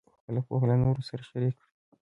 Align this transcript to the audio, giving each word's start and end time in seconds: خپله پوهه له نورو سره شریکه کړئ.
خپله 0.19 0.39
پوهه 0.47 0.65
له 0.69 0.75
نورو 0.83 1.01
سره 1.09 1.21
شریکه 1.29 1.57
کړئ. 1.63 1.69